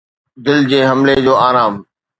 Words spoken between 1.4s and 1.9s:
آرام